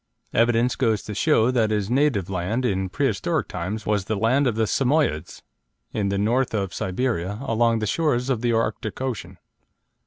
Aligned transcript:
Evidence 0.33 0.75
goes 0.75 1.03
to 1.03 1.13
show 1.13 1.51
that 1.51 1.69
his 1.69 1.91
native 1.91 2.27
land 2.27 2.65
in 2.65 2.89
prehistoric 2.89 3.47
times 3.47 3.85
was 3.85 4.05
the 4.05 4.15
land 4.15 4.47
of 4.47 4.55
the 4.55 4.65
Samoyedes, 4.65 5.43
in 5.91 6.09
the 6.09 6.17
north 6.17 6.55
of 6.55 6.73
Siberia, 6.73 7.37
along 7.45 7.77
the 7.77 7.85
shores 7.85 8.27
of 8.27 8.41
the 8.41 8.51
Arctic 8.51 8.99
Ocean. 8.99 9.37